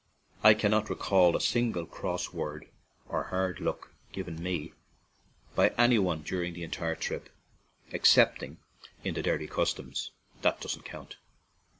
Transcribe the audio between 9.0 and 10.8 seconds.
in the Derry Customs, and that